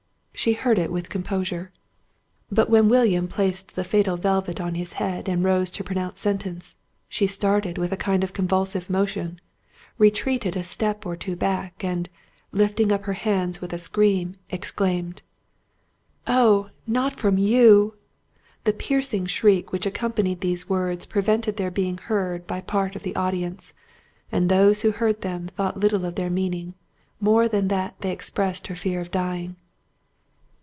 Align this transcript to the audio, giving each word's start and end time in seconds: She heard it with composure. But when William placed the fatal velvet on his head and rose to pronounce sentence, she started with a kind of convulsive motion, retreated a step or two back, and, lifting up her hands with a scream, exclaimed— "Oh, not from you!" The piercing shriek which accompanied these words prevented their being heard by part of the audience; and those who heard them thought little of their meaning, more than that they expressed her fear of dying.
She 0.33 0.53
heard 0.53 0.79
it 0.79 0.91
with 0.91 1.07
composure. 1.07 1.71
But 2.51 2.67
when 2.67 2.89
William 2.89 3.27
placed 3.27 3.75
the 3.75 3.83
fatal 3.83 4.17
velvet 4.17 4.59
on 4.59 4.73
his 4.73 4.93
head 4.93 5.29
and 5.29 5.43
rose 5.43 5.69
to 5.69 5.83
pronounce 5.83 6.19
sentence, 6.19 6.73
she 7.07 7.27
started 7.27 7.77
with 7.77 7.91
a 7.91 7.97
kind 7.97 8.23
of 8.23 8.33
convulsive 8.33 8.89
motion, 8.89 9.37
retreated 9.99 10.57
a 10.57 10.63
step 10.63 11.05
or 11.05 11.15
two 11.15 11.35
back, 11.35 11.83
and, 11.83 12.09
lifting 12.51 12.91
up 12.91 13.03
her 13.03 13.13
hands 13.13 13.61
with 13.61 13.71
a 13.71 13.77
scream, 13.77 14.35
exclaimed— 14.49 15.21
"Oh, 16.25 16.71
not 16.87 17.13
from 17.13 17.37
you!" 17.37 17.93
The 18.63 18.73
piercing 18.73 19.27
shriek 19.27 19.71
which 19.71 19.85
accompanied 19.85 20.41
these 20.41 20.67
words 20.67 21.05
prevented 21.05 21.57
their 21.57 21.69
being 21.69 21.99
heard 21.99 22.47
by 22.47 22.61
part 22.61 22.95
of 22.95 23.03
the 23.03 23.15
audience; 23.15 23.73
and 24.31 24.49
those 24.49 24.81
who 24.81 24.89
heard 24.89 25.21
them 25.21 25.49
thought 25.49 25.79
little 25.79 26.03
of 26.03 26.15
their 26.15 26.31
meaning, 26.31 26.73
more 27.19 27.47
than 27.47 27.67
that 27.67 27.99
they 28.01 28.09
expressed 28.11 28.65
her 28.65 28.75
fear 28.75 28.99
of 28.99 29.11
dying. 29.11 29.57